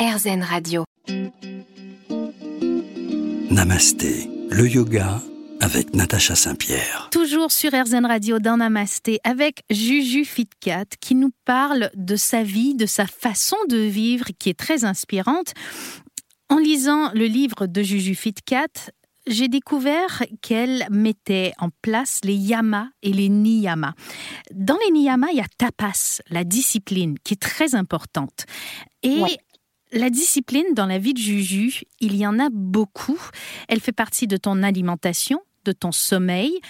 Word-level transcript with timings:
RZN 0.00 0.42
Radio. 0.42 0.84
Namasté, 3.50 4.30
le 4.48 4.66
yoga 4.66 5.20
avec 5.60 5.92
Natacha 5.92 6.34
Saint-Pierre. 6.34 7.10
Toujours 7.12 7.52
sur 7.52 7.72
RZN 7.74 8.06
Radio 8.06 8.38
dans 8.38 8.56
Namasté 8.56 9.20
avec 9.24 9.62
Juju 9.68 10.24
Fitcat 10.24 10.86
qui 11.02 11.14
nous 11.14 11.32
parle 11.44 11.90
de 11.94 12.16
sa 12.16 12.42
vie, 12.42 12.74
de 12.74 12.86
sa 12.86 13.06
façon 13.06 13.58
de 13.68 13.76
vivre 13.76 14.28
qui 14.38 14.48
est 14.48 14.58
très 14.58 14.86
inspirante. 14.86 15.52
En 16.48 16.56
lisant 16.56 17.12
le 17.12 17.26
livre 17.26 17.66
de 17.66 17.82
Juju 17.82 18.14
Fitcat, 18.14 18.90
j'ai 19.26 19.48
découvert 19.48 20.22
qu'elle 20.40 20.86
mettait 20.90 21.52
en 21.58 21.68
place 21.82 22.20
les 22.24 22.36
yamas 22.36 22.88
et 23.02 23.12
les 23.12 23.28
niyamas. 23.28 23.92
Dans 24.50 24.78
les 24.82 24.92
niyamas, 24.92 25.28
il 25.32 25.36
y 25.36 25.42
a 25.42 25.46
tapas, 25.58 26.22
la 26.30 26.44
discipline, 26.44 27.18
qui 27.22 27.34
est 27.34 27.42
très 27.42 27.74
importante. 27.74 28.46
Et 29.02 29.22
la 29.92 30.10
discipline 30.10 30.74
dans 30.74 30.86
la 30.86 30.98
vie 30.98 31.14
de 31.14 31.18
Juju, 31.18 31.82
il 32.00 32.16
y 32.16 32.26
en 32.26 32.38
a 32.38 32.48
beaucoup. 32.50 33.20
Elle 33.68 33.80
fait 33.80 33.92
partie 33.92 34.26
de 34.26 34.36
ton 34.36 34.62
alimentation, 34.62 35.42
de 35.64 35.72
ton 35.72 35.92
sommeil, 35.92 36.60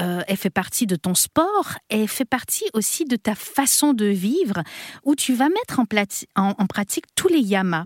euh, 0.00 0.22
elle 0.26 0.38
fait 0.38 0.50
partie 0.50 0.86
de 0.86 0.96
ton 0.96 1.14
sport, 1.14 1.74
elle 1.90 2.08
fait 2.08 2.24
partie 2.24 2.64
aussi 2.72 3.04
de 3.04 3.16
ta 3.16 3.34
façon 3.34 3.92
de 3.92 4.06
vivre, 4.06 4.62
où 5.04 5.14
tu 5.14 5.34
vas 5.34 5.50
mettre 5.50 5.80
en, 5.80 6.66
pratique 6.66 7.04
tous 7.14 7.28
les 7.28 7.40
yamas 7.40 7.84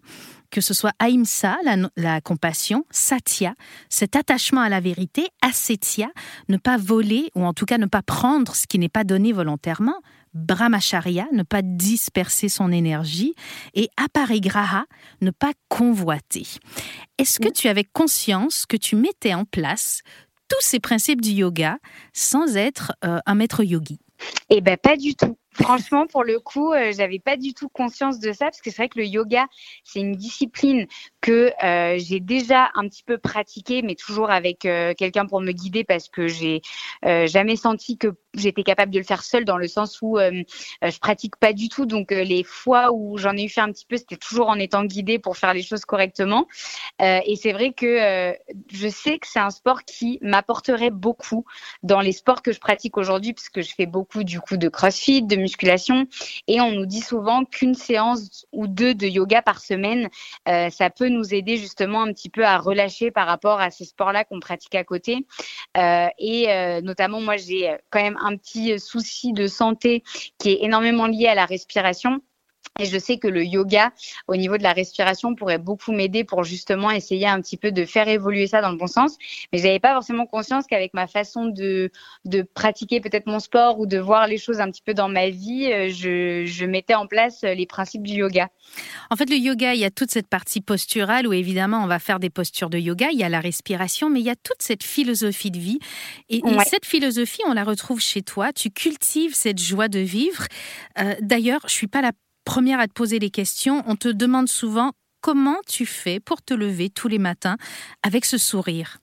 que 0.52 0.60
ce 0.60 0.72
soit 0.72 0.92
Aïmsa, 1.00 1.58
la, 1.96 2.20
compassion, 2.20 2.86
Satya, 2.90 3.56
cet 3.90 4.14
attachement 4.14 4.60
à 4.60 4.68
la 4.68 4.78
vérité, 4.78 5.26
Asetya, 5.42 6.08
ne 6.48 6.56
pas 6.56 6.76
voler 6.76 7.30
ou 7.34 7.44
en 7.44 7.52
tout 7.52 7.66
cas 7.66 7.78
ne 7.78 7.86
pas 7.86 8.00
prendre 8.00 8.54
ce 8.54 8.68
qui 8.68 8.78
n'est 8.78 8.88
pas 8.88 9.02
donné 9.02 9.32
volontairement, 9.32 10.00
Brahmacharya, 10.36 11.26
ne 11.32 11.42
pas 11.42 11.62
disperser 11.62 12.48
son 12.48 12.70
énergie, 12.70 13.34
et 13.74 13.88
Aparigraha, 13.96 14.84
ne 15.20 15.30
pas 15.30 15.52
convoiter. 15.68 16.46
Est-ce 17.18 17.40
que 17.40 17.48
tu 17.48 17.68
avais 17.68 17.84
conscience 17.84 18.66
que 18.66 18.76
tu 18.76 18.96
mettais 18.96 19.34
en 19.34 19.44
place 19.44 20.02
tous 20.48 20.60
ces 20.60 20.78
principes 20.78 21.20
du 21.20 21.30
yoga 21.30 21.78
sans 22.12 22.56
être 22.56 22.92
euh, 23.04 23.18
un 23.26 23.34
maître 23.34 23.64
yogi? 23.64 23.98
Eh 24.50 24.60
bien, 24.60 24.76
pas 24.76 24.96
du 24.96 25.14
tout. 25.14 25.36
Franchement, 25.62 26.06
pour 26.06 26.22
le 26.22 26.38
coup, 26.38 26.72
euh, 26.72 26.92
j'avais 26.94 27.18
pas 27.18 27.36
du 27.38 27.54
tout 27.54 27.70
conscience 27.70 28.18
de 28.18 28.32
ça 28.32 28.46
parce 28.46 28.60
que 28.60 28.70
c'est 28.70 28.76
vrai 28.76 28.88
que 28.90 28.98
le 28.98 29.06
yoga, 29.06 29.46
c'est 29.84 30.00
une 30.00 30.14
discipline 30.14 30.86
que 31.22 31.50
euh, 31.64 31.98
j'ai 31.98 32.20
déjà 32.20 32.70
un 32.74 32.86
petit 32.88 33.02
peu 33.02 33.16
pratiquée, 33.16 33.80
mais 33.80 33.94
toujours 33.94 34.30
avec 34.30 34.66
euh, 34.66 34.92
quelqu'un 34.92 35.24
pour 35.24 35.40
me 35.40 35.52
guider 35.52 35.82
parce 35.82 36.08
que 36.08 36.28
j'ai 36.28 36.60
jamais 37.02 37.56
senti 37.56 37.96
que 37.96 38.08
j'étais 38.34 38.62
capable 38.62 38.92
de 38.92 38.98
le 38.98 39.04
faire 39.04 39.22
seule 39.22 39.44
dans 39.44 39.56
le 39.56 39.68
sens 39.68 39.98
où 40.02 40.18
je 40.18 40.98
pratique 40.98 41.36
pas 41.36 41.52
du 41.52 41.68
tout. 41.68 41.86
Donc 41.86 42.10
les 42.10 42.42
fois 42.42 42.92
où 42.92 43.16
j'en 43.16 43.36
ai 43.36 43.44
eu 43.44 43.48
fait 43.48 43.60
un 43.60 43.70
petit 43.70 43.86
peu, 43.86 43.96
c'était 43.96 44.16
toujours 44.16 44.48
en 44.48 44.56
étant 44.56 44.84
guidée 44.84 45.18
pour 45.18 45.36
faire 45.36 45.54
les 45.54 45.62
choses 45.62 45.84
correctement. 45.84 46.46
et 47.00 47.36
c'est 47.40 47.52
vrai 47.52 47.72
que 47.72 48.34
je 48.72 48.88
sais 48.88 49.18
que 49.18 49.26
c'est 49.26 49.38
un 49.38 49.50
sport 49.50 49.84
qui 49.84 50.18
m'apporterait 50.20 50.90
beaucoup 50.90 51.44
dans 51.82 52.00
les 52.00 52.12
sports 52.12 52.42
que 52.42 52.52
je 52.52 52.60
pratique 52.60 52.96
aujourd'hui, 52.96 53.32
puisque 53.32 53.60
je 53.60 53.74
fais 53.74 53.86
beaucoup 53.86 54.24
du 54.24 54.40
coup 54.40 54.56
de 54.56 54.68
CrossFit, 54.68 55.22
de 55.22 55.36
musculation. 55.46 56.06
Et 56.48 56.60
on 56.60 56.72
nous 56.72 56.86
dit 56.86 57.00
souvent 57.00 57.44
qu'une 57.44 57.74
séance 57.74 58.46
ou 58.52 58.66
deux 58.66 58.94
de 58.94 59.06
yoga 59.06 59.42
par 59.42 59.60
semaine, 59.60 60.08
euh, 60.48 60.70
ça 60.70 60.90
peut 60.90 61.08
nous 61.08 61.34
aider 61.34 61.56
justement 61.56 62.02
un 62.02 62.12
petit 62.12 62.28
peu 62.28 62.44
à 62.44 62.58
relâcher 62.58 63.10
par 63.10 63.26
rapport 63.26 63.60
à 63.60 63.70
ces 63.70 63.84
sports-là 63.84 64.24
qu'on 64.24 64.40
pratique 64.40 64.74
à 64.74 64.84
côté. 64.84 65.26
Euh, 65.76 66.08
et 66.18 66.50
euh, 66.50 66.80
notamment, 66.80 67.20
moi, 67.20 67.36
j'ai 67.36 67.76
quand 67.90 68.02
même 68.02 68.18
un 68.20 68.36
petit 68.36 68.78
souci 68.80 69.32
de 69.32 69.46
santé 69.46 70.02
qui 70.38 70.50
est 70.50 70.64
énormément 70.64 71.06
lié 71.06 71.26
à 71.28 71.34
la 71.34 71.46
respiration. 71.46 72.20
Et 72.78 72.86
je 72.86 72.98
sais 72.98 73.18
que 73.18 73.28
le 73.28 73.44
yoga, 73.44 73.92
au 74.28 74.36
niveau 74.36 74.58
de 74.58 74.62
la 74.62 74.72
respiration, 74.72 75.34
pourrait 75.34 75.58
beaucoup 75.58 75.92
m'aider 75.92 76.24
pour 76.24 76.44
justement 76.44 76.90
essayer 76.90 77.26
un 77.26 77.40
petit 77.40 77.56
peu 77.56 77.72
de 77.72 77.84
faire 77.84 78.08
évoluer 78.08 78.46
ça 78.46 78.60
dans 78.60 78.70
le 78.70 78.76
bon 78.76 78.86
sens. 78.86 79.16
Mais 79.52 79.58
j'avais 79.58 79.80
pas 79.80 79.94
forcément 79.94 80.26
conscience 80.26 80.66
qu'avec 80.66 80.92
ma 80.94 81.06
façon 81.06 81.46
de, 81.46 81.90
de 82.24 82.42
pratiquer 82.42 83.00
peut-être 83.00 83.26
mon 83.26 83.40
sport 83.40 83.80
ou 83.80 83.86
de 83.86 83.98
voir 83.98 84.26
les 84.26 84.38
choses 84.38 84.60
un 84.60 84.70
petit 84.70 84.82
peu 84.82 84.94
dans 84.94 85.08
ma 85.08 85.30
vie, 85.30 85.70
euh, 85.72 85.88
je, 85.88 86.44
je 86.44 86.66
mettais 86.66 86.94
en 86.94 87.06
place 87.06 87.42
les 87.42 87.66
principes 87.66 88.02
du 88.02 88.14
yoga. 88.14 88.48
En 89.10 89.16
fait, 89.16 89.30
le 89.30 89.36
yoga, 89.36 89.74
il 89.74 89.80
y 89.80 89.84
a 89.84 89.90
toute 89.90 90.10
cette 90.10 90.28
partie 90.28 90.60
posturale 90.60 91.26
où 91.26 91.32
évidemment 91.32 91.82
on 91.82 91.86
va 91.86 91.98
faire 91.98 92.20
des 92.20 92.30
postures 92.30 92.70
de 92.70 92.78
yoga, 92.78 93.08
il 93.12 93.18
y 93.18 93.24
a 93.24 93.28
la 93.28 93.40
respiration, 93.40 94.10
mais 94.10 94.20
il 94.20 94.26
y 94.26 94.30
a 94.30 94.36
toute 94.36 94.60
cette 94.60 94.82
philosophie 94.82 95.50
de 95.50 95.58
vie. 95.58 95.78
Et, 96.28 96.40
cette 96.66 96.86
philosophie, 96.86 97.42
on 97.46 97.52
la 97.52 97.64
retrouve 97.64 98.00
chez 98.00 98.22
toi. 98.22 98.52
Tu 98.52 98.70
cultives 98.70 99.34
cette 99.34 99.60
joie 99.60 99.88
de 99.88 100.00
vivre. 100.00 100.46
Euh, 100.98 101.14
d'ailleurs, 101.20 101.60
je 101.64 101.72
suis 101.72 101.86
pas 101.86 102.02
la 102.02 102.12
première 102.56 102.80
à 102.80 102.88
te 102.88 102.94
poser 102.94 103.18
les 103.18 103.28
questions. 103.28 103.82
On 103.86 103.96
te 103.96 104.08
demande 104.08 104.48
souvent 104.48 104.92
comment 105.20 105.58
tu 105.68 105.84
fais 105.84 106.20
pour 106.20 106.40
te 106.40 106.54
lever 106.54 106.88
tous 106.88 107.06
les 107.06 107.18
matins 107.18 107.58
avec 108.02 108.24
ce 108.24 108.38
sourire? 108.38 108.96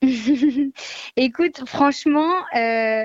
Écoute, 1.18 1.60
franchement, 1.66 2.32
euh, 2.54 3.04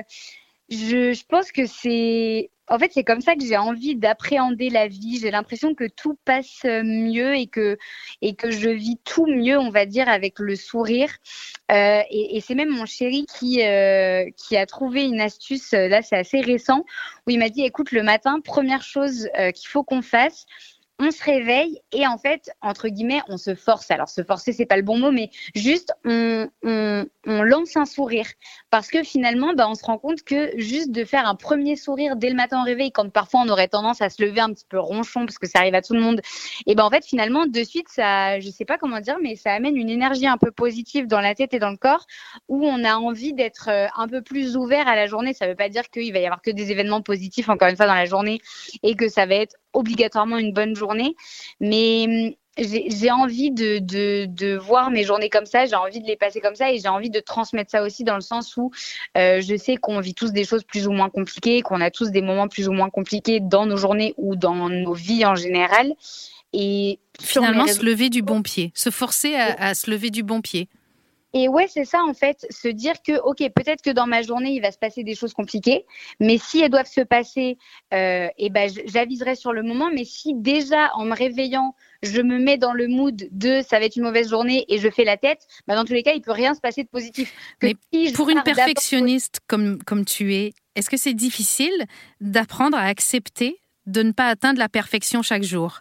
je, 0.70 1.12
je, 1.12 1.24
pense 1.28 1.52
que 1.52 1.66
c'est 1.66 2.48
en 2.68 2.78
fait, 2.78 2.92
c'est 2.94 3.04
comme 3.04 3.20
ça 3.20 3.34
que 3.34 3.44
j'ai 3.44 3.56
envie 3.56 3.96
d'appréhender 3.96 4.70
la 4.70 4.88
vie. 4.88 5.18
J'ai 5.18 5.30
l'impression 5.30 5.74
que 5.74 5.84
tout 5.88 6.16
passe 6.24 6.64
mieux 6.64 7.34
et 7.36 7.46
que, 7.46 7.76
et 8.20 8.34
que 8.34 8.50
je 8.50 8.70
vis 8.70 8.98
tout 9.04 9.26
mieux, 9.26 9.58
on 9.58 9.70
va 9.70 9.84
dire, 9.84 10.08
avec 10.08 10.38
le 10.38 10.56
sourire. 10.56 11.10
Euh, 11.70 12.02
et, 12.10 12.40
c'est 12.40 12.54
même 12.54 12.70
mon 12.70 12.86
chéri 12.86 13.26
qui, 13.26 13.62
euh, 13.62 14.28
qui 14.36 14.56
a 14.56 14.66
trouvé 14.66 15.04
une 15.04 15.20
astuce, 15.20 15.72
là 15.72 16.02
c'est 16.02 16.16
assez 16.16 16.40
récent, 16.40 16.84
où 17.26 17.30
il 17.30 17.38
m'a 17.38 17.48
dit, 17.48 17.62
écoute, 17.62 17.92
le 17.92 18.02
matin, 18.02 18.40
première 18.40 18.82
chose 18.82 19.28
euh, 19.38 19.50
qu'il 19.52 19.68
faut 19.68 19.82
qu'on 19.82 20.02
fasse, 20.02 20.46
on 20.98 21.10
se 21.10 21.22
réveille 21.24 21.80
et 21.92 22.06
en 22.06 22.18
fait, 22.18 22.50
entre 22.60 22.88
guillemets, 22.88 23.22
on 23.28 23.38
se 23.38 23.54
force. 23.54 23.90
Alors, 23.90 24.08
se 24.08 24.22
forcer, 24.22 24.52
c'est 24.52 24.66
pas 24.66 24.76
le 24.76 24.82
bon 24.82 24.98
mot, 24.98 25.10
mais 25.10 25.30
juste, 25.54 25.92
on, 26.04 26.48
on 26.62 27.42
lance 27.42 27.76
un 27.76 27.86
sourire. 27.86 28.26
Parce 28.72 28.88
que 28.88 29.02
finalement, 29.02 29.52
bah, 29.52 29.68
on 29.68 29.74
se 29.74 29.84
rend 29.84 29.98
compte 29.98 30.22
que 30.22 30.50
juste 30.56 30.92
de 30.92 31.04
faire 31.04 31.28
un 31.28 31.34
premier 31.34 31.76
sourire 31.76 32.16
dès 32.16 32.30
le 32.30 32.34
matin 32.34 32.62
au 32.62 32.64
réveil, 32.64 32.90
quand 32.90 33.06
parfois 33.10 33.42
on 33.44 33.48
aurait 33.50 33.68
tendance 33.68 34.00
à 34.00 34.08
se 34.08 34.22
lever 34.22 34.40
un 34.40 34.50
petit 34.50 34.64
peu 34.66 34.78
ronchon, 34.78 35.26
parce 35.26 35.36
que 35.36 35.46
ça 35.46 35.58
arrive 35.58 35.74
à 35.74 35.82
tout 35.82 35.92
le 35.92 36.00
monde, 36.00 36.22
et 36.66 36.74
ben 36.74 36.82
en 36.82 36.88
fait, 36.88 37.04
finalement, 37.04 37.44
de 37.44 37.64
suite, 37.64 37.90
ça, 37.90 38.40
je 38.40 38.48
sais 38.48 38.64
pas 38.64 38.78
comment 38.78 39.00
dire, 39.00 39.18
mais 39.20 39.36
ça 39.36 39.52
amène 39.52 39.76
une 39.76 39.90
énergie 39.90 40.26
un 40.26 40.38
peu 40.38 40.50
positive 40.50 41.06
dans 41.06 41.20
la 41.20 41.34
tête 41.34 41.52
et 41.52 41.58
dans 41.58 41.68
le 41.68 41.76
corps, 41.76 42.06
où 42.48 42.64
on 42.64 42.82
a 42.82 42.96
envie 42.96 43.34
d'être 43.34 43.68
euh, 43.68 43.88
un 43.94 44.08
peu 44.08 44.22
plus 44.22 44.56
ouvert 44.56 44.88
à 44.88 44.96
la 44.96 45.06
journée. 45.06 45.34
Ça 45.34 45.46
veut 45.46 45.54
pas 45.54 45.68
dire 45.68 45.90
qu'il 45.90 46.10
va 46.10 46.20
y 46.20 46.24
avoir 46.24 46.40
que 46.40 46.50
des 46.50 46.70
événements 46.70 47.02
positifs, 47.02 47.50
encore 47.50 47.68
une 47.68 47.76
fois, 47.76 47.86
dans 47.86 47.94
la 47.94 48.06
journée, 48.06 48.40
et 48.82 48.96
que 48.96 49.10
ça 49.10 49.26
va 49.26 49.34
être 49.34 49.54
obligatoirement 49.74 50.38
une 50.38 50.54
bonne 50.54 50.74
journée. 50.76 51.14
Mais 51.60 52.06
hum, 52.08 52.34
j'ai 52.58 53.10
envie 53.10 53.50
de, 53.50 53.78
de, 53.78 54.26
de, 54.26 54.56
voir 54.56 54.90
mes 54.90 55.04
journées 55.04 55.30
comme 55.30 55.46
ça, 55.46 55.64
j'ai 55.64 55.74
envie 55.74 56.00
de 56.00 56.06
les 56.06 56.16
passer 56.16 56.40
comme 56.40 56.54
ça 56.54 56.70
et 56.70 56.78
j'ai 56.78 56.88
envie 56.88 57.08
de 57.08 57.20
transmettre 57.20 57.70
ça 57.70 57.82
aussi 57.82 58.04
dans 58.04 58.14
le 58.14 58.20
sens 58.20 58.56
où 58.56 58.70
euh, 59.16 59.40
je 59.40 59.56
sais 59.56 59.76
qu'on 59.76 60.00
vit 60.00 60.14
tous 60.14 60.32
des 60.32 60.44
choses 60.44 60.62
plus 60.62 60.86
ou 60.86 60.92
moins 60.92 61.08
compliquées, 61.08 61.62
qu'on 61.62 61.80
a 61.80 61.90
tous 61.90 62.10
des 62.10 62.20
moments 62.20 62.48
plus 62.48 62.68
ou 62.68 62.72
moins 62.72 62.90
compliqués 62.90 63.40
dans 63.40 63.64
nos 63.64 63.78
journées 63.78 64.14
ou 64.18 64.36
dans 64.36 64.68
nos 64.68 64.92
vies 64.92 65.24
en 65.24 65.34
général. 65.34 65.94
Et 66.52 66.98
finalement, 67.18 67.66
se 67.66 67.82
lever 67.82 68.10
du 68.10 68.20
bon 68.20 68.42
pied, 68.42 68.72
se 68.74 68.90
forcer 68.90 69.34
à, 69.34 69.54
à 69.68 69.74
se 69.74 69.90
lever 69.90 70.10
du 70.10 70.22
bon 70.22 70.42
pied. 70.42 70.68
Et 71.34 71.48
ouais, 71.48 71.66
c'est 71.66 71.86
ça 71.86 72.02
en 72.02 72.12
fait, 72.12 72.46
se 72.50 72.68
dire 72.68 72.94
que 73.02 73.18
ok, 73.20 73.38
peut-être 73.54 73.80
que 73.82 73.90
dans 73.90 74.06
ma 74.06 74.20
journée 74.20 74.50
il 74.50 74.60
va 74.60 74.70
se 74.70 74.78
passer 74.78 75.02
des 75.02 75.14
choses 75.14 75.32
compliquées, 75.32 75.86
mais 76.20 76.36
si 76.36 76.60
elles 76.60 76.70
doivent 76.70 76.90
se 76.90 77.00
passer, 77.00 77.56
euh, 77.94 78.28
et 78.36 78.50
ben 78.50 78.70
j'aviserai 78.86 79.34
sur 79.34 79.52
le 79.52 79.62
moment. 79.62 79.90
Mais 79.92 80.04
si 80.04 80.34
déjà 80.34 80.90
en 80.94 81.04
me 81.04 81.14
réveillant, 81.14 81.74
je 82.02 82.20
me 82.20 82.38
mets 82.38 82.58
dans 82.58 82.74
le 82.74 82.86
mood 82.86 83.28
de 83.30 83.62
ça 83.66 83.78
va 83.78 83.86
être 83.86 83.96
une 83.96 84.02
mauvaise 84.02 84.28
journée 84.28 84.66
et 84.68 84.78
je 84.78 84.90
fais 84.90 85.04
la 85.04 85.16
tête, 85.16 85.46
bah 85.66 85.74
dans 85.74 85.84
tous 85.84 85.94
les 85.94 86.02
cas 86.02 86.12
il 86.12 86.20
peut 86.20 86.32
rien 86.32 86.54
se 86.54 86.60
passer 86.60 86.82
de 86.82 86.88
positif. 86.88 87.32
mais 87.62 87.76
pour 88.14 88.28
une 88.28 88.42
perfectionniste 88.42 89.40
comme 89.46 89.82
comme 89.84 90.04
tu 90.04 90.34
es, 90.34 90.52
est-ce 90.74 90.90
que 90.90 90.98
c'est 90.98 91.14
difficile 91.14 91.86
d'apprendre 92.20 92.76
à 92.76 92.84
accepter 92.84 93.58
de 93.86 94.02
ne 94.02 94.12
pas 94.12 94.28
atteindre 94.28 94.58
la 94.58 94.68
perfection 94.68 95.22
chaque 95.22 95.42
jour? 95.42 95.80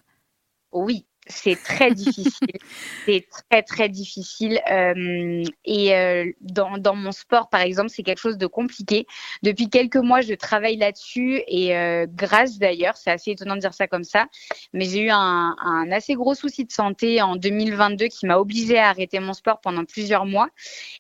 Oui, 0.72 1.06
c'est 1.28 1.56
très 1.56 1.92
difficile. 1.92 2.32
c'est 3.06 3.28
très, 3.30 3.62
très 3.64 3.90
difficile. 3.90 4.60
Euh, 4.72 5.44
et 5.66 5.96
euh, 5.96 6.32
dans, 6.42 6.78
dans, 6.78 6.96
mon 6.96 7.12
sport, 7.12 7.50
par 7.50 7.62
exemple, 7.62 7.90
c'est 7.90 8.04
quelque 8.04 8.20
chose 8.20 8.38
de 8.38 8.48
compliqué. 8.48 9.06
Depuis 9.44 9.70
quelques 9.70 9.98
mois, 9.98 10.22
je 10.22 10.34
travaille 10.34 10.78
là-dessus 10.78 11.42
et 11.48 11.78
euh, 11.78 12.06
grâce 12.10 12.58
d'ailleurs, 12.58 12.98
c'est 12.98 13.12
assez 13.12 13.32
étonnant 13.32 13.56
de 13.56 13.62
dire 13.62 13.74
ça 13.74 13.88
comme 13.88 14.04
ça, 14.04 14.28
mais 14.74 14.86
j'ai 14.86 15.02
eu 15.02 15.10
un, 15.10 15.56
un, 15.64 15.92
assez 15.92 16.16
gros 16.16 16.34
souci 16.34 16.66
de 16.66 16.72
santé 16.72 17.22
en 17.22 17.36
2022 17.36 18.08
qui 18.08 18.26
m'a 18.26 18.38
obligée 18.38 18.80
à 18.80 18.90
arrêter 18.90 19.20
mon 19.20 19.34
sport 19.34 19.62
pendant 19.62 19.86
plusieurs 19.86 20.26
mois. 20.26 20.50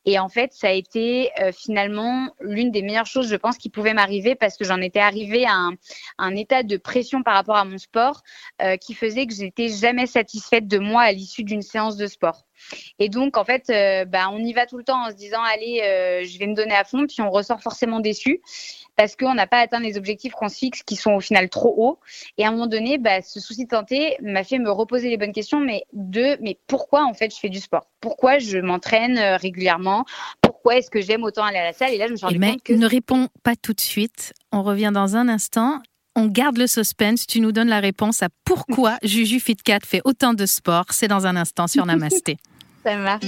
Et 0.05 0.19
en 0.19 0.29
fait, 0.29 0.53
ça 0.53 0.67
a 0.67 0.71
été 0.71 1.29
finalement 1.53 2.33
l'une 2.41 2.71
des 2.71 2.81
meilleures 2.81 3.05
choses, 3.05 3.27
je 3.27 3.35
pense, 3.35 3.57
qui 3.57 3.69
pouvait 3.69 3.93
m'arriver 3.93 4.35
parce 4.35 4.57
que 4.57 4.65
j'en 4.65 4.81
étais 4.81 4.99
arrivée 4.99 5.45
à 5.45 5.53
un, 5.53 5.73
un, 6.17 6.35
état 6.35 6.63
de 6.63 6.77
pression 6.77 7.23
par 7.23 7.33
rapport 7.33 7.55
à 7.55 7.65
mon 7.65 7.77
sport 7.77 8.21
qui 8.79 8.93
faisait 8.93 9.25
que 9.27 9.33
j'étais 9.33 9.69
jamais 9.69 10.07
satisfaite 10.07 10.20
satisfaite 10.21 10.67
de 10.67 10.77
moi 10.77 11.01
à 11.01 11.11
l'issue 11.11 11.43
d'une 11.43 11.63
séance 11.63 11.97
de 11.97 12.07
sport. 12.07 12.45
Et 12.99 13.09
donc, 13.09 13.37
en 13.37 13.43
fait, 13.43 13.69
euh, 13.69 14.05
bah, 14.05 14.29
on 14.31 14.37
y 14.37 14.53
va 14.53 14.67
tout 14.67 14.77
le 14.77 14.83
temps 14.83 15.03
en 15.05 15.09
se 15.09 15.15
disant, 15.15 15.41
allez, 15.41 15.81
euh, 15.81 16.23
je 16.23 16.37
vais 16.37 16.45
me 16.45 16.53
donner 16.53 16.75
à 16.75 16.83
fond, 16.83 17.07
puis 17.07 17.21
on 17.21 17.31
ressort 17.31 17.61
forcément 17.61 17.99
déçu 17.99 18.41
parce 18.95 19.15
qu'on 19.15 19.33
n'a 19.33 19.47
pas 19.47 19.59
atteint 19.59 19.79
les 19.79 19.97
objectifs 19.97 20.33
qu'on 20.33 20.49
se 20.49 20.57
fixe 20.57 20.83
qui 20.83 20.95
sont 20.95 21.13
au 21.13 21.21
final 21.21 21.49
trop 21.49 21.73
hauts. 21.75 21.99
Et 22.37 22.45
à 22.45 22.49
un 22.49 22.51
moment 22.51 22.67
donné, 22.67 22.99
bah, 22.99 23.21
ce 23.21 23.39
souci 23.39 23.65
de 23.65 23.71
santé 23.71 24.15
m'a 24.21 24.43
fait 24.43 24.59
me 24.59 24.69
reposer 24.69 25.09
les 25.09 25.17
bonnes 25.17 25.31
questions, 25.31 25.59
mais 25.59 25.85
de, 25.93 26.37
mais 26.41 26.59
pourquoi 26.67 27.05
en 27.05 27.13
fait 27.13 27.33
je 27.33 27.39
fais 27.39 27.49
du 27.49 27.59
sport? 27.59 27.87
Pourquoi 27.99 28.37
je 28.37 28.59
m'entraîne 28.59 29.17
euh, 29.17 29.37
régulièrement? 29.37 30.05
Pourquoi 30.41 30.75
est-ce 30.75 30.91
que 30.91 31.01
j'aime 31.01 31.23
autant 31.23 31.43
aller 31.43 31.57
à 31.57 31.63
la 31.63 31.73
salle? 31.73 31.93
Et 31.93 31.97
là, 31.97 32.05
je 32.05 32.11
me 32.11 32.17
suis 32.17 32.25
rendu 32.25 32.39
compte 32.39 32.63
que... 32.63 32.73
Ne 32.73 32.85
réponds 32.85 33.27
pas 33.41 33.55
tout 33.55 33.73
de 33.73 33.81
suite. 33.81 34.33
On 34.51 34.61
revient 34.61 34.91
dans 34.93 35.15
un 35.15 35.27
instant 35.29 35.81
on 36.15 36.27
garde 36.27 36.57
le 36.57 36.67
suspense. 36.67 37.25
Tu 37.27 37.39
nous 37.39 37.51
donnes 37.51 37.69
la 37.69 37.79
réponse 37.79 38.21
à 38.23 38.29
pourquoi 38.45 38.97
Juju 39.03 39.39
Fitcat 39.39 39.79
fait 39.85 40.01
autant 40.05 40.33
de 40.33 40.45
sport. 40.45 40.85
C'est 40.91 41.07
dans 41.07 41.25
un 41.25 41.35
instant 41.35 41.67
sur 41.67 41.85
Namasté. 41.85 42.37
Ça 42.83 42.97
marche. 42.97 43.25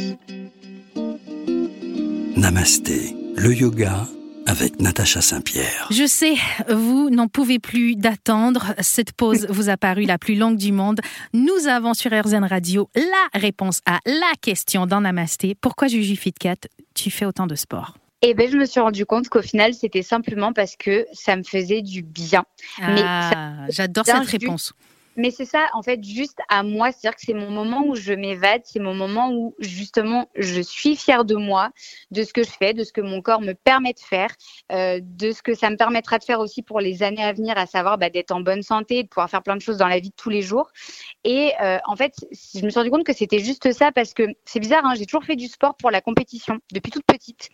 Namasté, 2.36 3.16
le 3.36 3.54
yoga 3.54 4.08
avec 4.46 4.82
Natacha 4.82 5.22
Saint-Pierre. 5.22 5.88
Je 5.90 6.06
sais, 6.06 6.36
vous 6.70 7.10
n'en 7.10 7.28
pouvez 7.28 7.60
plus 7.60 7.96
d'attendre. 7.96 8.74
Cette 8.80 9.14
pause 9.14 9.48
vous 9.50 9.70
a 9.70 9.78
paru 9.78 10.04
la 10.04 10.18
plus 10.18 10.36
longue 10.36 10.58
du 10.58 10.72
monde. 10.72 11.00
Nous 11.34 11.68
avons 11.68 11.94
sur 11.94 12.12
RZN 12.12 12.44
Radio 12.44 12.90
la 12.96 13.40
réponse 13.40 13.80
à 13.86 14.00
la 14.06 14.34
question 14.42 14.86
dans 14.86 15.02
Namasté. 15.02 15.56
Pourquoi 15.60 15.88
Juju 15.88 16.16
Fitcat, 16.16 16.68
tu 16.94 17.12
fais 17.12 17.26
autant 17.26 17.48
de 17.48 17.56
sport? 17.56 17.98
Eh 18.24 18.34
ben, 18.34 18.50
je 18.50 18.58
me 18.58 18.66
suis 18.66 18.80
rendu 18.80 19.06
compte 19.06 19.30
qu'au 19.30 19.42
final, 19.42 19.74
c'était 19.74 20.02
simplement 20.02 20.54
parce 20.54 20.76
que 20.78 21.06
ça 21.14 21.36
me 21.36 21.44
faisait 21.44 21.82
du 21.82 22.02
bien. 22.02 22.46
Ah, 22.82 23.66
j'adore 23.70 24.06
cette 24.06 24.26
réponse. 24.26 24.74
Mais 25.16 25.32
c'est 25.32 25.46
ça, 25.46 25.68
en 25.74 25.84
fait, 25.84 26.04
juste 26.04 26.40
à 26.50 26.64
moi. 26.64 26.92
C'est-à-dire 26.92 27.16
que 27.16 27.22
c'est 27.26 27.34
mon 27.34 27.52
moment 27.52 27.84
où 27.86 27.96
je 27.96 28.14
m'évade, 28.14 28.62
c'est 28.66 28.80
mon 28.80 28.96
moment 28.96 29.32
où 29.32 29.56
justement 29.60 30.30
je 30.36 30.62
suis 30.62 30.96
fière 30.96 31.26
de 31.26 31.36
moi, 31.36 31.70
de 32.12 32.24
ce 32.24 32.34
que 32.34 32.44
je 32.44 32.50
fais, 32.50 32.74
de 32.74 32.84
ce 32.84 32.92
que 32.92 33.02
mon 33.02 33.22
corps 33.22 33.42
me 33.42 33.54
permet 33.54 33.94
de 33.94 34.00
faire, 34.00 34.30
euh, 34.72 35.00
de 35.02 35.32
ce 35.32 35.42
que 35.44 35.54
ça 35.54 35.70
me 35.70 35.78
permettra 35.78 36.18
de 36.18 36.24
faire 36.24 36.40
aussi 36.40 36.64
pour 36.64 36.80
les 36.80 37.04
années 37.04 37.24
à 37.24 37.34
venir, 37.34 37.58
à 37.58 37.66
savoir 37.66 37.98
bah, 37.98 38.10
d'être 38.10 38.32
en 38.32 38.42
bonne 38.42 38.64
santé, 38.64 39.04
de 39.04 39.08
pouvoir 39.08 39.30
faire 39.30 39.44
plein 39.44 39.56
de 39.56 39.62
choses 39.62 39.78
dans 39.78 39.88
la 39.88 40.00
vie 40.00 40.10
de 40.10 40.16
tous 40.16 40.30
les 40.30 40.42
jours. 40.42 40.72
Et 41.24 41.52
euh, 41.62 41.78
en 41.86 41.96
fait, 41.96 42.14
je 42.32 42.64
me 42.64 42.70
suis 42.70 42.80
rendu 42.80 42.90
compte 42.90 43.06
que 43.06 43.14
c'était 43.14 43.40
juste 43.40 43.72
ça 43.72 43.92
parce 43.92 44.14
que 44.14 44.24
c'est 44.46 44.60
bizarre, 44.60 44.86
hein, 44.86 44.94
j'ai 44.98 45.06
toujours 45.06 45.24
fait 45.24 45.36
du 45.36 45.48
sport 45.48 45.76
pour 45.76 45.92
la 45.92 46.02
compétition 46.02 46.60
depuis 46.72 46.92
toute 46.92 47.06
petite. 47.06 47.50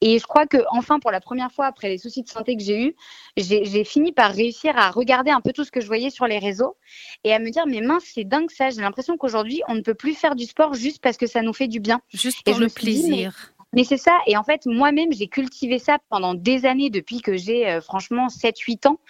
Et 0.00 0.18
je 0.18 0.24
crois 0.24 0.46
que 0.46 0.58
enfin, 0.70 0.98
pour 0.98 1.10
la 1.10 1.20
première 1.20 1.52
fois 1.52 1.66
après 1.66 1.88
les 1.88 1.98
soucis 1.98 2.22
de 2.22 2.28
santé 2.28 2.56
que 2.56 2.62
j'ai 2.62 2.82
eus, 2.82 2.96
j'ai 3.36 3.84
fini 3.84 4.12
par 4.12 4.32
réussir 4.32 4.76
à 4.76 4.90
regarder 4.90 5.30
un 5.30 5.40
peu 5.40 5.52
tout 5.52 5.64
ce 5.64 5.70
que 5.70 5.80
je 5.80 5.86
voyais 5.86 6.10
sur 6.10 6.26
les 6.26 6.38
réseaux 6.38 6.76
et 7.24 7.32
à 7.32 7.38
me 7.38 7.50
dire 7.50 7.64
mais 7.66 7.80
mince 7.80 8.04
c'est 8.14 8.24
dingue 8.24 8.50
ça 8.50 8.70
j'ai 8.70 8.80
l'impression 8.80 9.16
qu'aujourd'hui 9.16 9.62
on 9.68 9.74
ne 9.74 9.80
peut 9.80 9.94
plus 9.94 10.14
faire 10.14 10.34
du 10.34 10.44
sport 10.44 10.74
juste 10.74 11.02
parce 11.02 11.16
que 11.16 11.26
ça 11.26 11.42
nous 11.42 11.52
fait 11.52 11.68
du 11.68 11.80
bien 11.80 12.00
juste 12.12 12.42
pour 12.44 12.58
le 12.58 12.68
plaisir 12.68 13.52
mais, 13.72 13.84
c'est 13.84 13.98
ça 13.98 14.16
et 14.26 14.36
en 14.36 14.44
fait 14.44 14.64
moi-même 14.64 15.12
j'ai 15.12 15.28
cultivé 15.28 15.78
ça 15.78 15.98
pendant 16.08 16.34
des 16.34 16.64
années 16.64 16.88
depuis 16.88 17.20
que 17.20 17.36
j'ai 17.36 17.68
euh, 17.68 17.80
franchement 17.80 18.28
7 18.28 18.58
8 18.58 18.86
ans 18.86 19.00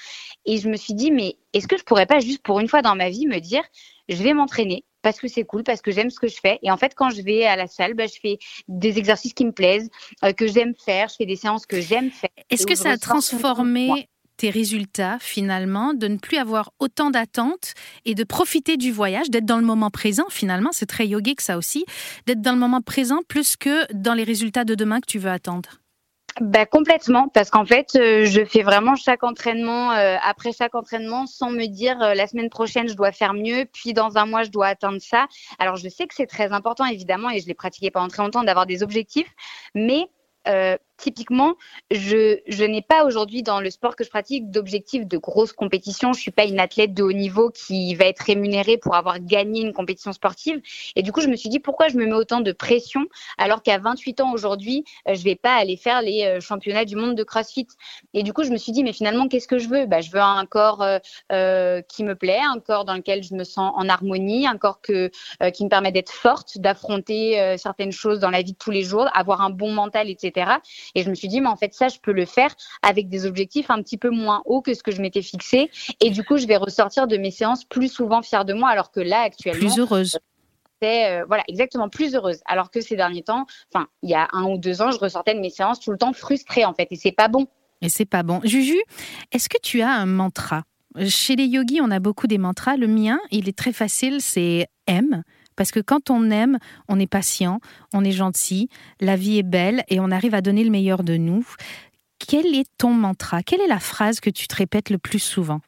et 0.45 0.59
je 0.59 0.69
me 0.69 0.77
suis 0.77 0.95
dit 0.95 1.13
mais 1.13 1.37
est-ce 1.53 1.69
que 1.69 1.77
je 1.77 1.85
pourrais 1.85 2.07
pas 2.07 2.19
juste 2.21 2.43
pour 2.43 2.59
une 2.59 2.69
fois 2.69 2.83
dans 2.83 2.97
ma 2.97 3.11
vie 3.11 3.27
me 3.27 3.39
dire 3.39 3.63
je 4.09 4.23
vais 4.23 4.33
m'entraîner 4.33 4.85
parce 5.07 5.21
que 5.21 5.29
c'est 5.29 5.45
cool, 5.45 5.63
parce 5.63 5.83
que 5.83 5.93
j'aime 5.93 6.11
ce 6.11 6.19
que 6.19 6.27
je 6.27 6.35
fais. 6.35 6.59
Et 6.65 6.71
en 6.73 6.77
fait, 6.77 6.97
quand 6.97 7.11
je 7.11 7.23
vais 7.23 7.45
à 7.45 7.55
la 7.55 7.69
salle, 7.69 7.95
bah, 7.95 8.09
je 8.09 8.19
fais 8.21 8.39
des 8.67 8.99
exercices 8.99 9.35
qui 9.35 9.45
me 9.45 9.53
plaisent, 9.53 9.89
euh, 10.25 10.33
que 10.33 10.49
j'aime 10.49 10.75
faire, 10.85 11.09
je 11.09 11.15
fais 11.15 11.27
des 11.27 11.37
séances 11.37 11.65
que 11.65 11.81
j'aime 11.81 12.11
faire. 12.11 12.31
Est-ce 12.51 12.67
que 12.67 12.75
ça 12.75 12.91
a 12.91 12.99
transformé 12.99 14.09
tes 14.37 14.51
résultats 14.51 15.19
finalement, 15.21 15.95
de 15.95 16.09
ne 16.09 16.17
plus 16.17 16.37
avoir 16.37 16.71
autant 16.79 17.11
d'attentes 17.11 17.75
et 18.05 18.15
de 18.15 18.25
profiter 18.25 18.77
du 18.77 18.93
voyage, 18.93 19.31
d'être 19.31 19.47
dans 19.47 19.59
le 19.59 19.65
moment 19.65 19.91
présent 19.91 20.27
finalement, 20.31 20.71
c'est 20.73 20.87
très 20.87 21.07
yogique 21.07 21.41
ça 21.41 21.57
aussi, 21.59 21.85
d'être 22.27 22.41
dans 22.41 22.53
le 22.53 22.59
moment 22.59 22.81
présent 22.81 23.21
plus 23.27 23.57
que 23.57 23.93
dans 23.93 24.15
les 24.15 24.25
résultats 24.25 24.65
de 24.65 24.75
demain 24.75 25.01
que 25.01 25.07
tu 25.07 25.19
veux 25.19 25.31
attendre. 25.31 25.81
Bah, 26.41 26.67
complètement, 26.67 27.29
parce 27.29 27.49
qu'en 27.49 27.65
fait, 27.65 27.97
euh, 27.97 28.27
je 28.27 28.45
fais 28.45 28.63
vraiment 28.63 28.95
chaque 28.95 29.25
entraînement, 29.25 29.93
euh, 29.93 30.17
après 30.23 30.53
chaque 30.53 30.75
entraînement, 30.75 31.27
sans 31.27 31.51
me 31.51 31.65
dire 31.65 32.01
euh, 32.03 32.13
la 32.13 32.27
semaine 32.27 32.51
prochaine, 32.51 32.89
je 32.89 32.95
dois 32.95 33.11
faire 33.11 33.33
mieux, 33.33 33.65
puis 33.73 33.95
dans 33.95 34.19
un 34.19 34.27
mois, 34.27 34.43
je 34.43 34.51
dois 34.51 34.67
atteindre 34.67 35.01
ça. 35.01 35.29
Alors, 35.59 35.77
je 35.77 35.89
sais 35.89 36.07
que 36.07 36.15
c'est 36.15 36.27
très 36.27 36.53
important, 36.53 36.85
évidemment, 36.85 37.31
et 37.31 37.41
je 37.41 37.47
l'ai 37.47 37.55
pratiqué 37.55 37.91
pendant 37.91 38.09
très 38.09 38.23
longtemps, 38.23 38.45
d'avoir 38.45 38.67
des 38.67 38.83
objectifs, 38.83 39.33
mais 39.75 40.11
typiquement, 40.97 41.55
je, 41.91 42.65
n'ai 42.65 42.83
pas 42.83 43.05
aujourd'hui 43.05 43.43
dans 43.43 43.61
le 43.61 43.71
sport 43.71 43.97
que 43.97 44.05
je 44.05 44.11
pratique 44.11 44.51
d'objectif 44.51 45.07
de 45.07 45.19
grosse 45.19 45.53
compétition. 45.53 46.13
Je 46.13 46.21
suis 46.21 46.31
pas 46.31 46.45
une 46.45 46.59
athlète 46.59 46.95
de 46.95 47.03
haut 47.03 47.13
niveau 47.13 47.51
qui 47.51 47.95
va 47.95 48.07
être 48.07 48.21
rémunérée 48.21 48.79
pour 48.79 48.95
avoir 48.95 49.21
gagné 49.21 49.61
une 49.61 49.73
compétition 49.73 50.13
sportive. 50.13 50.61
Et 50.97 51.03
du 51.03 51.13
coup, 51.13 51.21
je 51.21 51.29
me 51.29 51.37
suis 51.37 51.49
dit 51.49 51.61
pourquoi 51.61 51.89
je 51.89 51.97
me 51.97 52.07
mets 52.07 52.15
autant 52.15 52.41
de 52.41 52.53
pression 52.53 53.07
alors 53.39 53.63
qu'à 53.63 53.79
28 53.79 54.21
ans 54.21 54.33
aujourd'hui, 54.33 54.85
euh, 55.09 55.15
je 55.15 55.23
vais 55.23 55.37
pas 55.37 55.55
aller 55.55 55.77
faire 55.77 56.03
les 56.03 56.25
euh, 56.25 56.41
championnats 56.41 56.85
du 56.85 56.97
monde 56.97 57.15
de 57.15 57.23
CrossFit? 57.23 57.69
Et 58.15 58.23
du 58.23 58.33
coup, 58.33 58.45
je 58.45 58.51
me 58.51 58.57
suis 58.57 58.73
dit 58.73 58.83
mais 58.83 58.93
finalement, 58.93 59.29
qu'est-ce 59.29 59.49
que 59.49 59.59
je 59.59 59.69
veux? 59.69 59.87
Bah, 59.87 60.01
je 60.01 60.11
veux 60.11 60.21
un 60.21 60.47
corps 60.47 60.85
euh, 61.33 61.83
qui 61.83 62.05
me 62.05 62.15
plaît, 62.15 62.41
un 62.41 62.59
corps 62.61 62.85
dans 62.85 62.95
lequel 62.95 63.23
je 63.23 63.35
me 63.35 63.45
sens 63.45 63.73
en 63.77 63.89
harmonie, 63.89 64.47
un 64.47 64.57
corps 64.57 64.81
que 64.81 65.11
qui 65.53 65.65
me 65.65 65.69
permet 65.69 65.93
d'être 65.93 66.11
forte, 66.11 66.59
d'affronter 66.59 67.57
certaines 67.59 67.93
choses 67.93 68.21
dans 68.21 68.31
la 68.31 68.43
vie 68.43 68.53
de 68.53 68.59
tous 68.59 68.71
les 68.71 68.83
jours, 68.83 69.09
avoir 69.15 69.41
un 69.41 69.51
bon 69.51 69.73
mental, 69.73 70.09
etc. 70.09 70.53
Et 70.95 71.03
je 71.03 71.11
me 71.11 71.15
suis 71.15 71.29
dit, 71.29 71.41
mais 71.41 71.49
en 71.49 71.57
fait, 71.57 71.75
ça, 71.75 71.89
je 71.89 71.99
peux 71.99 72.13
le 72.13 72.27
faire 72.27 72.55
avec 72.83 73.09
des 73.09 73.27
objectifs 73.27 73.71
un 73.71 73.83
petit 73.83 73.99
peu 73.99 74.11
moins 74.11 74.43
hauts 74.45 74.63
que 74.63 74.75
ce 74.75 74.83
que 74.83 74.93
je 74.93 75.01
m'étais 75.01 75.23
fixé. 75.23 75.71
Et 76.01 76.11
du 76.11 76.25
coup, 76.25 76.37
je 76.37 76.47
vais 76.47 76.57
ressortir 76.57 77.07
de 77.07 77.17
mes 77.17 77.31
séances 77.31 77.65
plus 77.65 77.89
souvent 77.89 78.23
fière 78.23 78.45
de 78.45 78.55
moi, 78.55 78.69
alors 78.69 78.91
que 78.91 79.01
là, 79.01 79.21
actuellement. 79.21 79.59
Plus 79.59 79.79
heureuse. 79.79 80.19
C'est 80.83 81.11
euh, 81.11 81.25
voilà 81.27 81.43
exactement 81.49 81.89
plus 81.89 82.15
heureuse 82.15 82.41
alors 82.45 82.71
que 82.71 82.83
ces 82.83 82.97
derniers 82.97 83.23
temps 83.23 83.47
enfin 83.73 83.87
il 84.03 84.11
y 84.11 84.15
a 84.15 84.29
un 84.33 84.45
ou 84.45 84.59
deux 84.59 84.83
ans 84.83 84.91
je 84.91 84.99
ressortais 84.99 85.35
de 85.35 85.41
mes 85.41 85.49
séances 85.49 85.81
tout 85.81 85.91
le 85.91 85.97
temps 85.97 86.13
frustrée 86.13 86.67
en 86.67 86.75
fait 86.75 86.89
et 86.91 86.97
c'est 86.97 87.13
pas 87.13 87.29
bon 87.29 87.47
et 87.81 87.89
c'est 87.89 88.05
pas 88.05 88.23
bon 88.23 88.43
Juju 88.45 88.77
est-ce 89.33 89.49
que 89.49 89.57
tu 89.63 89.81
as 89.81 89.91
un 89.91 90.05
mantra? 90.05 90.65
Chez 91.09 91.35
les 91.35 91.47
yogis 91.47 91.81
on 91.81 91.91
a 91.91 91.99
beaucoup 91.99 92.27
des 92.27 92.37
mantras 92.37 92.77
le 92.77 92.89
mien 92.89 93.19
il 93.31 93.49
est 93.49 93.57
très 93.57 93.73
facile 93.73 94.21
c'est 94.21 94.67
M 94.87 95.23
parce 95.57 95.71
que 95.71 95.81
quand 95.81 96.11
on 96.11 96.31
aime, 96.31 96.59
on 96.89 97.01
est 97.01 97.07
patient, 97.07 97.61
on 97.93 98.05
est 98.05 98.13
gentil, 98.13 98.69
la 99.01 99.17
vie 99.17 99.39
est 99.39 99.43
belle 99.43 99.85
et 99.89 100.01
on 100.01 100.11
arrive 100.11 100.35
à 100.35 100.41
donner 100.41 100.65
le 100.65 100.71
meilleur 100.71 101.03
de 101.03 101.17
nous. 101.17 101.47
Quel 102.19 102.55
est 102.55 102.69
ton 102.79 102.91
mantra? 102.91 103.43
Quelle 103.43 103.61
est 103.61 103.67
la 103.67 103.81
phrase 103.81 104.21
que 104.21 104.31
tu 104.31 104.47
te 104.49 104.57
répètes 104.57 104.91
le 104.91 104.99
plus 104.99 105.19
souvent? 105.19 105.61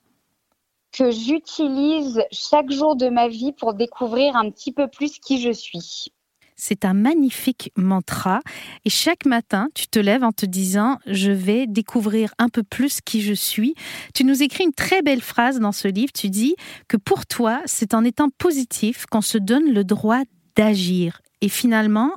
Que 0.93 1.11
j'utilise 1.11 2.23
chaque 2.33 2.71
jour 2.71 2.97
de 2.97 3.09
ma 3.09 3.29
vie 3.29 3.53
pour 3.53 3.75
découvrir 3.75 4.37
un 4.37 4.51
petit 4.51 4.73
peu 4.73 4.89
plus 4.89 5.19
qui 5.19 5.41
je 5.41 5.53
suis. 5.53 6.13
C'est 6.61 6.85
un 6.85 6.93
magnifique 6.93 7.73
mantra. 7.77 8.41
Et 8.85 8.91
chaque 8.91 9.25
matin, 9.25 9.69
tu 9.75 9.87
te 9.87 10.01
lèves 10.01 10.25
en 10.25 10.33
te 10.33 10.45
disant, 10.45 10.99
je 11.07 11.31
vais 11.31 11.69
découvrir 11.69 12.35
un 12.39 12.49
peu 12.49 12.65
plus 12.65 13.01
qui 13.01 13.23
je 13.23 13.33
suis. 13.33 13.77
Tu 14.13 14.25
nous 14.25 14.43
écris 14.43 14.65
une 14.65 14.73
très 14.73 15.01
belle 15.01 15.23
phrase 15.23 15.61
dans 15.61 15.71
ce 15.71 15.87
livre. 15.87 16.13
Tu 16.13 16.31
dis 16.31 16.57
que 16.89 16.97
pour 16.97 17.27
toi, 17.27 17.61
c'est 17.65 17.95
en 17.95 18.05
étant 18.05 18.29
positif 18.29 19.07
qu'on 19.07 19.21
se 19.21 19.39
donne 19.39 19.73
le 19.73 19.85
droit 19.85 20.23
d'agir. 20.57 21.23
Et 21.41 21.49
finalement, 21.49 22.11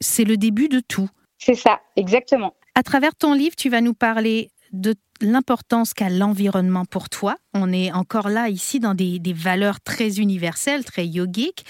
c'est 0.00 0.24
le 0.24 0.38
début 0.38 0.68
de 0.68 0.80
tout. 0.80 1.10
C'est 1.38 1.54
ça, 1.54 1.80
exactement. 1.94 2.54
À 2.74 2.82
travers 2.82 3.14
ton 3.14 3.34
livre, 3.34 3.54
tu 3.54 3.68
vas 3.68 3.82
nous 3.82 3.94
parler 3.94 4.50
de 4.72 4.94
l'importance 5.24 5.94
qu'a 5.94 6.08
l'environnement 6.08 6.84
pour 6.84 7.08
toi. 7.08 7.36
On 7.52 7.72
est 7.72 7.92
encore 7.92 8.28
là 8.28 8.48
ici 8.48 8.80
dans 8.80 8.94
des, 8.94 9.20
valeurs 9.34 9.80
très 9.80 10.18
universelles, 10.20 10.84
très 10.84 11.06
yogiques. 11.06 11.64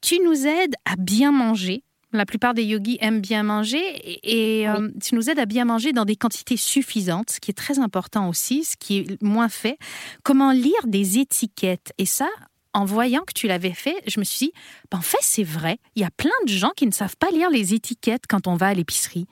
Tu 0.00 0.18
nous 0.24 0.46
aides 0.46 0.74
à 0.84 0.96
bien 0.96 1.32
manger. 1.32 1.82
La 2.12 2.26
plupart 2.26 2.54
des 2.54 2.62
yogis 2.62 2.96
aiment 3.00 3.20
bien 3.20 3.42
manger 3.42 3.82
et, 4.22 4.68
euh, 4.68 4.88
tu 5.02 5.16
nous 5.16 5.30
aides 5.30 5.40
à 5.40 5.46
bien 5.46 5.64
manger 5.64 5.92
dans 5.92 6.04
des 6.04 6.14
quantités 6.14 6.56
suffisantes, 6.56 7.30
ce 7.30 7.40
qui 7.40 7.50
est 7.50 7.54
très 7.54 7.80
important 7.80 8.28
aussi, 8.28 8.62
ce 8.62 8.76
qui 8.76 8.98
est 8.98 9.22
moins 9.22 9.48
fait. 9.48 9.78
Comment 10.22 10.52
lire 10.52 10.86
des 10.86 11.18
étiquettes? 11.18 11.92
Et 11.98 12.06
ça, 12.06 12.28
en 12.72 12.84
voyant 12.84 13.22
que 13.22 13.32
tu 13.32 13.48
l'avais 13.48 13.72
fait, 13.72 13.96
je 14.06 14.20
me 14.20 14.24
suis 14.24 14.46
dit, 14.46 14.52
ben, 14.92 14.98
en 14.98 15.02
fait, 15.02 15.18
c'est 15.22 15.44
vrai. 15.44 15.78
Il 15.96 16.02
y 16.02 16.04
a 16.04 16.10
plein 16.10 16.30
de 16.44 16.50
gens 16.50 16.72
qui 16.76 16.86
ne 16.86 16.92
savent 16.92 17.16
pas 17.16 17.30
lire 17.30 17.50
les 17.50 17.74
étiquettes 17.74 18.24
quand 18.28 18.46
on 18.46 18.54
va 18.54 18.68
à 18.68 18.74
l'épicerie. 18.74 19.26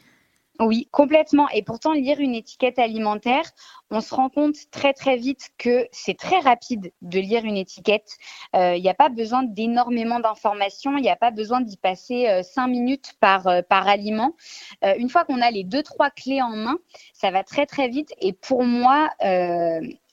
Oui, 0.65 0.89
complètement. 0.93 1.49
Et 1.49 1.63
pourtant, 1.63 1.93
lire 1.93 2.21
une 2.21 2.37
étiquette 2.37 2.79
alimentaire, 2.79 3.51
on 3.91 4.01
se 4.01 4.15
rend 4.15 4.29
compte 4.29 4.55
très 4.71 4.93
très 4.93 5.17
vite 5.17 5.51
que 5.59 5.89
c'est 5.91 6.17
très 6.17 6.39
rapide 6.39 6.93
de 7.03 7.19
lire 7.19 7.45
une 7.45 7.57
étiquette. 7.57 8.17
Il 8.55 8.61
euh, 8.61 8.79
n'y 8.79 8.89
a 8.89 8.95
pas 8.95 9.09
besoin 9.09 9.43
d'énormément 9.43 10.21
d'informations, 10.21 10.97
il 10.97 11.03
n'y 11.03 11.11
a 11.11 11.17
pas 11.17 11.33
besoin 11.33 11.63
d'y 11.63 11.77
passer 11.77 12.29
euh, 12.29 12.45
cinq 12.45 12.69
minutes 12.69 13.15
par, 13.19 13.49
euh, 13.49 13.63
par 13.69 13.89
aliment. 13.89 14.37
une 14.83 15.09
fois 15.09 15.25
qu'on 15.25 15.41
a 15.41 15.51
les 15.51 15.65
deux, 15.65 15.83
trois 15.83 16.11
clés 16.11 16.43
en 16.43 16.55
main, 16.55 16.79
ça 17.13 17.33
va 17.33 17.43
très 17.43 17.67
très 17.67 17.89
vite. 17.89 18.13
Et 18.21 18.33
pour 18.33 18.63
moi, 18.63 19.11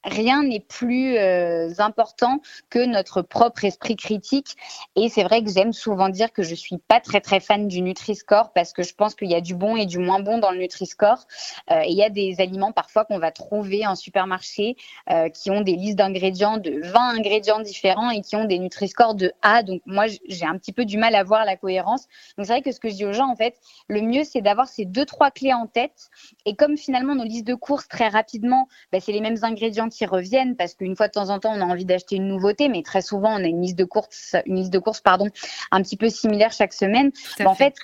rien 0.03 0.43
n'est 0.43 0.59
plus 0.59 1.17
euh, 1.17 1.69
important 1.79 2.41
que 2.69 2.85
notre 2.85 3.21
propre 3.21 3.65
esprit 3.65 3.95
critique. 3.95 4.55
Et 4.95 5.09
c'est 5.09 5.23
vrai 5.23 5.43
que 5.43 5.51
j'aime 5.51 5.73
souvent 5.73 6.09
dire 6.09 6.31
que 6.31 6.43
je 6.43 6.55
suis 6.55 6.77
pas 6.77 6.99
très 6.99 7.21
très 7.21 7.39
fan 7.39 7.67
du 7.67 7.81
Nutri-Score 7.81 8.51
parce 8.53 8.73
que 8.73 8.83
je 8.83 8.93
pense 8.93 9.15
qu'il 9.15 9.29
y 9.29 9.35
a 9.35 9.41
du 9.41 9.55
bon 9.55 9.75
et 9.75 9.85
du 9.85 9.99
moins 9.99 10.19
bon 10.19 10.37
dans 10.37 10.51
le 10.51 10.59
Nutri-Score. 10.59 11.25
Euh, 11.71 11.81
et 11.81 11.89
il 11.89 11.97
y 11.97 12.03
a 12.03 12.09
des 12.09 12.39
aliments 12.39 12.71
parfois 12.71 13.05
qu'on 13.05 13.19
va 13.19 13.31
trouver 13.31 13.85
en 13.85 13.95
supermarché 13.95 14.77
euh, 15.09 15.29
qui 15.29 15.51
ont 15.51 15.61
des 15.61 15.75
listes 15.75 15.97
d'ingrédients 15.97 16.57
de 16.57 16.79
20 16.81 17.17
ingrédients 17.17 17.59
différents 17.59 18.09
et 18.09 18.21
qui 18.21 18.35
ont 18.35 18.45
des 18.45 18.59
Nutri-Score 18.59 19.15
de 19.15 19.33
A. 19.41 19.63
Donc 19.63 19.81
moi 19.85 20.05
j'ai 20.07 20.45
un 20.45 20.57
petit 20.57 20.71
peu 20.71 20.85
du 20.85 20.97
mal 20.97 21.15
à 21.15 21.23
voir 21.23 21.45
la 21.45 21.57
cohérence. 21.57 22.07
Donc 22.37 22.45
c'est 22.45 22.53
vrai 22.53 22.61
que 22.61 22.71
ce 22.71 22.79
que 22.79 22.89
je 22.89 22.95
dis 22.95 23.05
aux 23.05 23.13
gens 23.13 23.29
en 23.29 23.35
fait, 23.35 23.55
le 23.87 24.01
mieux 24.01 24.23
c'est 24.23 24.41
d'avoir 24.41 24.67
ces 24.67 24.85
deux 24.85 25.05
trois 25.05 25.31
clés 25.31 25.53
en 25.53 25.67
tête. 25.67 26.09
Et 26.45 26.55
comme 26.55 26.77
finalement 26.77 27.15
nos 27.15 27.25
listes 27.25 27.47
de 27.47 27.55
courses 27.55 27.87
très 27.87 28.07
rapidement, 28.07 28.67
bah, 28.91 28.99
c'est 29.01 29.11
les 29.11 29.21
mêmes 29.21 29.37
ingrédients 29.41 29.88
qui 29.89 30.05
reviennent 30.05 30.55
parce 30.55 30.75
qu'une 30.75 30.95
fois 30.95 31.07
de 31.07 31.13
temps 31.13 31.29
en 31.29 31.39
temps, 31.39 31.53
on 31.53 31.61
a 31.61 31.65
envie 31.65 31.85
d'acheter 31.85 32.15
une 32.15 32.27
nouveauté, 32.27 32.69
mais 32.69 32.83
très 32.83 33.01
souvent, 33.01 33.33
on 33.33 33.43
a 33.43 33.47
une 33.47 33.61
liste 33.61 33.77
de 33.77 33.85
courses, 33.85 34.35
une 34.45 34.55
liste 34.55 34.73
de 34.73 34.79
courses, 34.79 35.01
pardon, 35.01 35.27
un 35.71 35.81
petit 35.81 35.97
peu 35.97 36.09
similaire 36.09 36.51
chaque 36.51 36.73
semaine. 36.73 37.11
en 37.45 37.55
fait, 37.55 37.75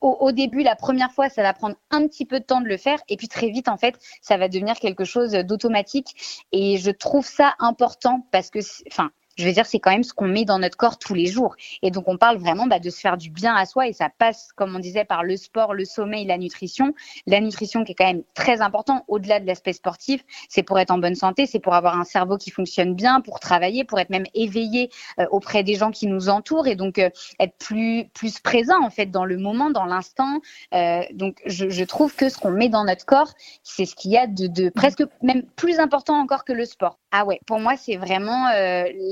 au, 0.00 0.32
début, 0.32 0.62
la 0.62 0.76
première 0.76 1.12
fois, 1.12 1.28
ça 1.28 1.42
va 1.42 1.52
prendre 1.52 1.76
un 1.90 2.06
petit 2.06 2.24
peu 2.24 2.40
de 2.40 2.44
temps 2.44 2.60
de 2.62 2.68
le 2.68 2.78
faire, 2.78 2.98
et 3.08 3.16
puis 3.16 3.28
très 3.28 3.50
vite, 3.50 3.68
en 3.68 3.76
fait, 3.76 3.98
ça 4.22 4.38
va 4.38 4.48
devenir 4.48 4.76
quelque 4.76 5.04
chose 5.04 5.32
d'automatique. 5.32 6.42
Et 6.52 6.78
je 6.78 6.90
trouve 6.90 7.26
ça 7.26 7.54
important 7.58 8.26
parce 8.30 8.50
que, 8.50 8.60
enfin, 8.90 9.10
je 9.40 9.46
veux 9.46 9.52
dire, 9.52 9.66
c'est 9.66 9.78
quand 9.80 9.90
même 9.90 10.04
ce 10.04 10.12
qu'on 10.12 10.28
met 10.28 10.44
dans 10.44 10.58
notre 10.58 10.76
corps 10.76 10.98
tous 10.98 11.14
les 11.14 11.26
jours. 11.26 11.56
Et 11.82 11.90
donc, 11.90 12.08
on 12.08 12.16
parle 12.16 12.36
vraiment 12.36 12.66
bah, 12.66 12.78
de 12.78 12.90
se 12.90 13.00
faire 13.00 13.16
du 13.16 13.30
bien 13.30 13.54
à 13.54 13.64
soi 13.66 13.88
et 13.88 13.92
ça 13.92 14.08
passe, 14.16 14.52
comme 14.54 14.76
on 14.76 14.78
disait, 14.78 15.04
par 15.04 15.24
le 15.24 15.36
sport, 15.36 15.74
le 15.74 15.84
sommeil, 15.84 16.26
la 16.26 16.38
nutrition. 16.38 16.94
La 17.26 17.40
nutrition 17.40 17.84
qui 17.84 17.92
est 17.92 17.94
quand 17.94 18.06
même 18.06 18.22
très 18.34 18.60
important 18.60 19.04
au-delà 19.08 19.40
de 19.40 19.46
l'aspect 19.46 19.72
sportif, 19.72 20.22
c'est 20.48 20.62
pour 20.62 20.78
être 20.78 20.90
en 20.90 20.98
bonne 20.98 21.14
santé, 21.14 21.46
c'est 21.46 21.58
pour 21.58 21.74
avoir 21.74 21.98
un 21.98 22.04
cerveau 22.04 22.36
qui 22.36 22.50
fonctionne 22.50 22.94
bien, 22.94 23.20
pour 23.20 23.40
travailler, 23.40 23.84
pour 23.84 23.98
être 23.98 24.10
même 24.10 24.26
éveillé 24.34 24.90
euh, 25.18 25.26
auprès 25.30 25.62
des 25.62 25.74
gens 25.74 25.90
qui 25.90 26.06
nous 26.06 26.28
entourent 26.28 26.66
et 26.66 26.76
donc 26.76 26.98
euh, 26.98 27.10
être 27.38 27.56
plus, 27.58 28.08
présent 28.42 28.82
en 28.82 28.90
fait 28.90 29.06
dans 29.06 29.24
le 29.24 29.38
moment, 29.38 29.70
dans 29.70 29.86
l'instant. 29.86 30.40
Euh, 30.74 31.02
donc, 31.12 31.40
je, 31.46 31.84
trouve 31.84 32.14
que 32.14 32.28
ce 32.28 32.38
qu'on 32.38 32.50
met 32.50 32.68
dans 32.68 32.84
notre 32.84 33.06
corps, 33.06 33.32
c'est 33.62 33.86
ce 33.86 33.94
qu'il 33.94 34.12
y 34.12 34.16
a 34.16 34.26
de, 34.26 34.68
presque 34.68 35.02
même 35.22 35.42
plus 35.56 35.78
important 35.78 36.14
encore 36.20 36.44
que 36.44 36.52
le 36.52 36.64
sport. 36.64 36.99
Ah 37.12 37.24
ouais, 37.24 37.40
pour 37.46 37.58
moi, 37.58 37.76
c'est 37.76 37.96
vraiment 37.96 38.48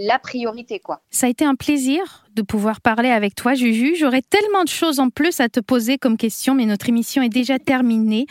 la 0.07 0.19
priorité. 0.19 0.78
quoi. 0.78 1.00
Ça 1.11 1.26
a 1.26 1.31
été 1.31 1.45
un 1.45 1.55
plaisir 1.55 2.25
de 2.38 2.43
pouvoir 2.43 2.81
parler 2.81 3.09
avec 3.11 3.35
toi, 3.35 3.55
Juju. 3.55 3.97
J'aurais 3.97 4.23
tellement 4.23 4.62
de 4.62 4.69
choses 4.69 5.00
en 5.00 5.11
plus 5.11 5.40
à 5.40 5.49
te 5.49 5.59
poser 5.59 5.99
comme 5.99 6.17
question, 6.17 6.55
mais 6.55 6.67
notre 6.67 6.88
émission 6.88 7.21
est 7.21 7.28
déjà 7.28 7.59
terminée. 7.59 8.26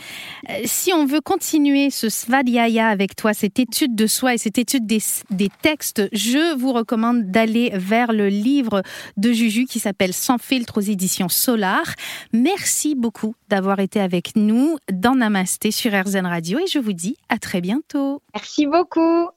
Euh, 0.50 0.54
si 0.64 0.94
on 0.94 1.06
veut 1.06 1.20
continuer 1.20 1.90
ce 1.90 2.08
Svadhyaya 2.08 2.88
avec 2.88 3.18
toi, 3.18 3.34
cette 3.34 3.60
étude 3.60 3.96
de 3.96 4.08
soi 4.08 4.34
et 4.34 4.38
cette 4.38 4.58
étude 4.58 4.86
des, 4.86 5.02
des 5.30 5.50
textes, 5.62 6.08
je 6.14 6.56
vous 6.56 6.72
recommande 6.72 7.30
d'aller 7.32 7.72
vers 7.74 8.14
le 8.14 8.30
livre 8.30 8.82
de 9.18 9.34
Juju 9.34 9.66
qui 9.66 9.80
s'appelle 9.80 10.14
Sans 10.14 10.38
filtre 10.38 10.78
aux 10.78 10.82
éditions 10.82 11.28
Solar. 11.28 11.84
Merci 12.32 12.96
beaucoup 12.96 13.36
d'avoir 13.50 13.80
été 13.80 14.00
avec 14.00 14.38
nous 14.38 14.78
dans 14.90 15.16
Namasté 15.16 15.72
sur 15.72 15.92
RZN 15.92 16.26
Radio 16.26 16.60
et 16.60 16.68
je 16.68 16.80
vous 16.80 16.94
dis 16.94 17.18
à 17.28 17.40
très 17.40 17.60
bientôt. 17.60 18.22
Merci 18.34 18.68
beaucoup. 18.68 19.28